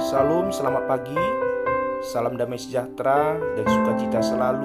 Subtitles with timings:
[0.00, 1.20] Salam, selamat pagi,
[2.00, 4.64] salam damai sejahtera dan sukacita selalu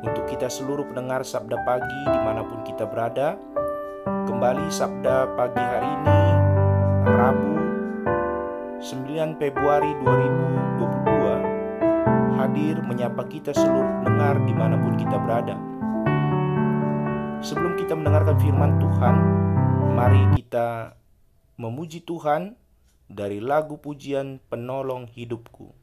[0.00, 3.36] untuk kita seluruh pendengar Sabda Pagi di mana pun kita berada.
[4.08, 6.20] Kembali Sabda Pagi hari ini,
[7.04, 7.52] Rabu
[8.80, 15.52] 9 Februari 2022, hadir menyapa kita seluruh pendengar di mana pun kita berada.
[17.44, 19.16] Sebelum kita mendengarkan firman Tuhan,
[20.00, 20.96] mari kita
[21.60, 22.56] memuji Tuhan
[23.10, 25.79] dari lagu pujian penolong hidupku.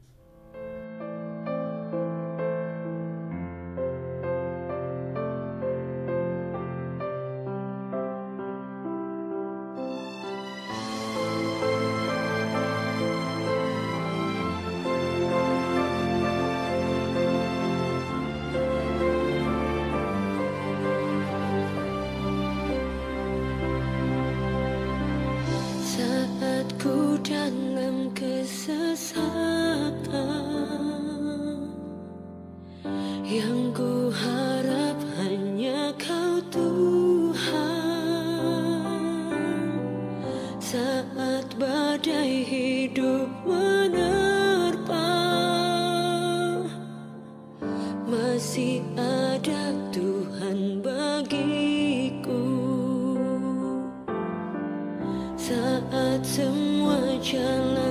[56.28, 57.87] Semua jalan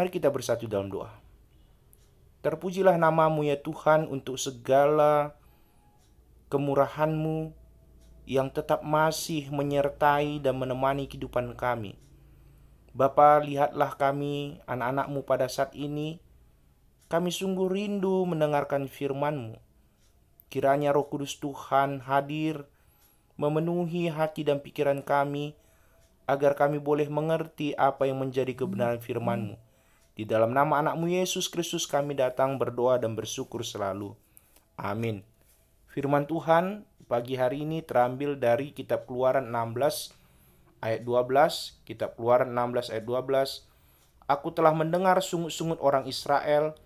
[0.00, 1.12] Mari kita bersatu dalam doa.
[2.40, 5.36] Terpujilah namamu ya Tuhan untuk segala
[6.48, 7.52] kemurahanmu
[8.24, 12.00] yang tetap masih menyertai dan menemani kehidupan kami.
[12.96, 16.16] Bapa, lihatlah kami, anak-anakmu pada saat ini.
[17.12, 19.60] Kami sungguh rindu mendengarkan firman-Mu.
[20.48, 22.64] Kiranya roh kudus Tuhan hadir,
[23.36, 25.52] memenuhi hati dan pikiran kami,
[26.24, 29.68] agar kami boleh mengerti apa yang menjadi kebenaran firman-Mu.
[30.20, 34.12] Di dalam nama anakmu Yesus Kristus kami datang berdoa dan bersyukur selalu.
[34.76, 35.24] Amin.
[35.88, 40.12] Firman Tuhan pagi hari ini terambil dari kitab keluaran 16
[40.84, 43.64] ayat 12, kitab keluaran 16 ayat 12.
[44.28, 46.76] Aku telah mendengar sungut-sungut orang Israel,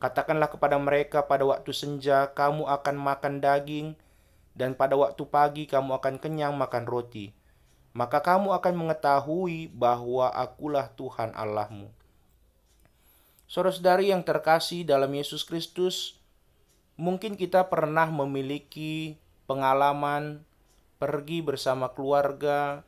[0.00, 4.00] katakanlah kepada mereka pada waktu senja kamu akan makan daging,
[4.56, 7.36] dan pada waktu pagi kamu akan kenyang makan roti.
[7.92, 11.97] Maka kamu akan mengetahui bahwa akulah Tuhan Allahmu.
[13.48, 16.20] Saudara-saudari yang terkasih dalam Yesus Kristus,
[17.00, 19.16] mungkin kita pernah memiliki
[19.48, 20.44] pengalaman
[21.00, 22.84] pergi bersama keluarga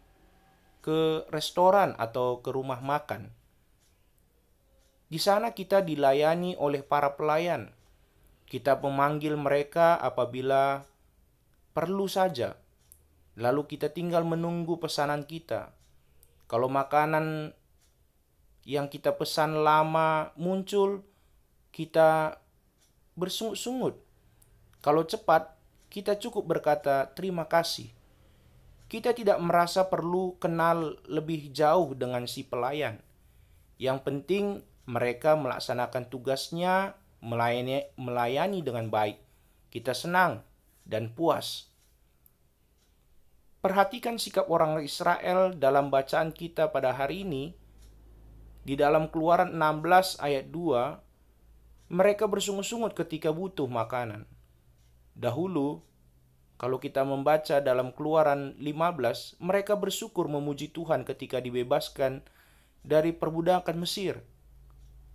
[0.84, 3.32] ke restoran atau ke rumah makan.
[5.08, 7.72] Di sana kita dilayani oleh para pelayan.
[8.44, 10.84] Kita memanggil mereka apabila
[11.72, 12.60] perlu saja.
[13.40, 15.72] Lalu kita tinggal menunggu pesanan kita.
[16.50, 17.56] Kalau makanan
[18.70, 21.02] yang kita pesan lama muncul,
[21.74, 22.38] kita
[23.18, 23.98] bersungut-sungut.
[24.78, 25.58] Kalau cepat,
[25.90, 27.90] kita cukup berkata terima kasih.
[28.86, 33.02] Kita tidak merasa perlu kenal lebih jauh dengan si pelayan.
[33.74, 34.44] Yang penting
[34.86, 36.94] mereka melaksanakan tugasnya
[37.26, 39.18] melayani, melayani dengan baik.
[39.74, 40.46] Kita senang
[40.86, 41.70] dan puas.
[43.60, 47.59] Perhatikan sikap orang Israel dalam bacaan kita pada hari ini
[48.60, 51.00] di dalam Keluaran 16 ayat 2,
[51.90, 54.28] mereka bersungut-sungut ketika butuh makanan.
[55.16, 55.82] Dahulu,
[56.60, 62.20] kalau kita membaca dalam Keluaran 15, mereka bersyukur memuji Tuhan ketika dibebaskan
[62.84, 64.20] dari perbudakan Mesir.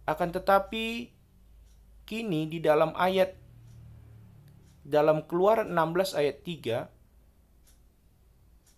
[0.09, 1.13] Akan tetapi,
[2.05, 3.37] kini di dalam ayat
[4.85, 6.89] dalam Keluaran 16 ayat 3,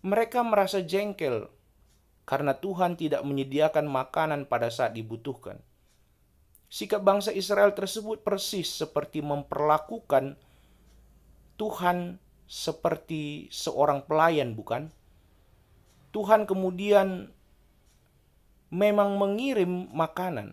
[0.04, 1.52] mereka merasa jengkel
[2.28, 5.64] karena Tuhan tidak menyediakan makanan pada saat dibutuhkan.
[6.68, 10.36] Sikap bangsa Israel tersebut persis seperti memperlakukan
[11.56, 14.92] Tuhan seperti seorang pelayan, bukan?
[16.12, 17.32] Tuhan kemudian
[18.68, 20.52] memang mengirim makanan,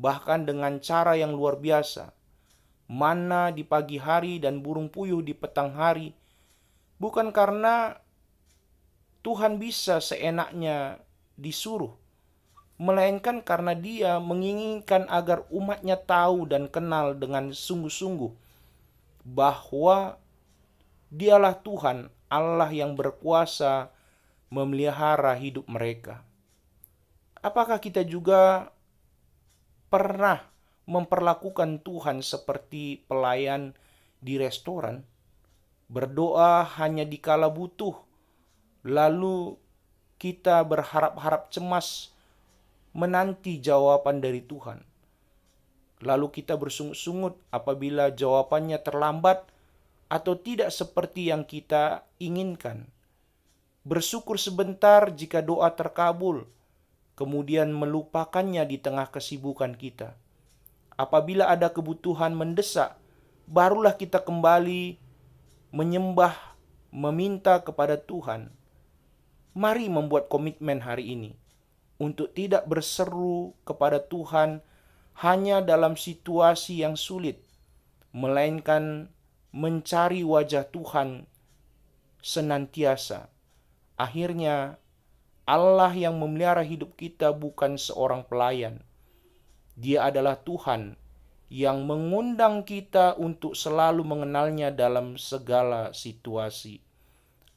[0.00, 2.16] bahkan dengan cara yang luar biasa.
[2.88, 6.16] Mana di pagi hari dan burung puyuh di petang hari,
[6.96, 8.00] bukan karena
[9.22, 11.02] Tuhan bisa seenaknya
[11.34, 11.94] disuruh,
[12.78, 18.32] melainkan karena Dia menginginkan agar umatnya tahu dan kenal dengan sungguh-sungguh
[19.26, 20.16] bahwa
[21.08, 23.88] Dialah Tuhan, Allah yang berkuasa
[24.52, 26.20] memelihara hidup mereka.
[27.40, 28.68] Apakah kita juga
[29.88, 30.44] pernah
[30.84, 33.72] memperlakukan Tuhan seperti pelayan
[34.20, 35.00] di restoran?
[35.88, 37.96] Berdoa hanya dikala butuh,
[38.86, 39.58] Lalu
[40.18, 42.10] kita berharap-harap cemas
[42.94, 44.82] menanti jawaban dari Tuhan.
[46.02, 49.46] Lalu kita bersungut-sungut apabila jawabannya terlambat
[50.10, 52.86] atau tidak seperti yang kita inginkan.
[53.82, 56.46] Bersyukur sebentar jika doa terkabul,
[57.18, 60.14] kemudian melupakannya di tengah kesibukan kita.
[60.98, 62.98] Apabila ada kebutuhan mendesak,
[63.46, 64.98] barulah kita kembali
[65.70, 66.34] menyembah,
[66.90, 68.57] meminta kepada Tuhan
[69.58, 71.34] Mari membuat komitmen hari ini
[71.98, 74.62] untuk tidak berseru kepada Tuhan
[75.18, 77.42] hanya dalam situasi yang sulit,
[78.14, 79.10] melainkan
[79.50, 81.26] mencari wajah Tuhan
[82.22, 83.26] senantiasa.
[83.98, 84.78] Akhirnya,
[85.42, 88.86] Allah yang memelihara hidup kita bukan seorang pelayan.
[89.74, 90.94] Dia adalah Tuhan
[91.50, 96.78] yang mengundang kita untuk selalu mengenalnya dalam segala situasi.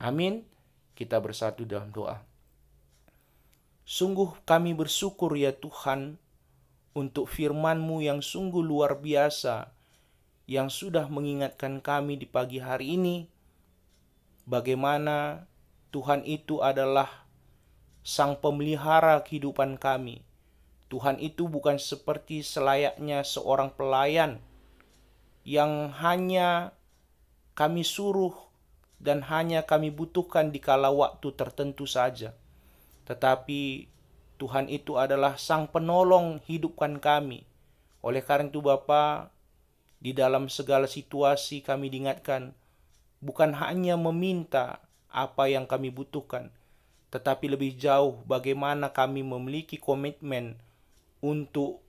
[0.02, 0.51] Amin.
[0.94, 2.22] Kita bersatu dalam doa.
[3.88, 6.22] Sungguh kami bersyukur ya Tuhan
[6.92, 9.72] untuk firman-Mu yang sungguh luar biasa
[10.52, 13.32] yang sudah mengingatkan kami di pagi hari ini
[14.44, 15.48] bagaimana
[15.96, 17.28] Tuhan itu adalah
[18.04, 20.24] sang pemelihara kehidupan kami.
[20.92, 24.44] Tuhan itu bukan seperti selayaknya seorang pelayan
[25.48, 26.76] yang hanya
[27.56, 28.51] kami suruh
[29.02, 32.38] dan hanya kami butuhkan di kala waktu tertentu saja.
[33.10, 33.90] Tetapi
[34.38, 37.42] Tuhan itu adalah sang penolong hidupkan kami.
[38.06, 39.34] Oleh karena itu Bapa,
[40.02, 42.54] di dalam segala situasi kami diingatkan
[43.22, 44.82] bukan hanya meminta
[45.14, 46.50] apa yang kami butuhkan,
[47.14, 50.58] tetapi lebih jauh bagaimana kami memiliki komitmen
[51.22, 51.86] untuk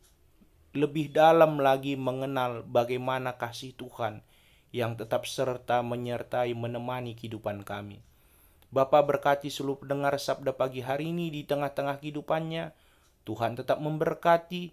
[0.76, 4.24] lebih dalam lagi mengenal bagaimana kasih Tuhan
[4.72, 8.00] yang tetap serta menyertai menemani kehidupan kami.
[8.72, 12.72] Bapa berkati seluruh pendengar sabda pagi hari ini di tengah-tengah kehidupannya.
[13.28, 14.72] Tuhan tetap memberkati,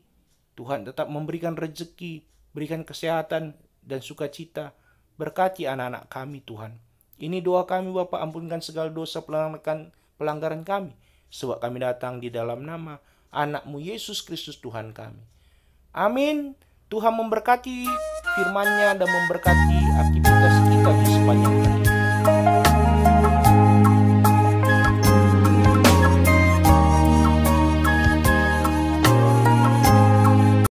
[0.56, 2.24] Tuhan tetap memberikan rezeki,
[2.56, 4.72] berikan kesehatan dan sukacita.
[5.20, 6.80] Berkati anak-anak kami Tuhan.
[7.20, 10.96] Ini doa kami Bapa ampunkan segala dosa pelanggaran, pelanggaran kami.
[11.28, 13.04] Sebab kami datang di dalam nama
[13.36, 15.20] anakmu Yesus Kristus Tuhan kami.
[15.92, 16.56] Amin.
[16.88, 17.86] Tuhan memberkati
[18.40, 19.89] firman-Nya dan memberkati
[21.30, 21.69] aktivitas kita di sepanjang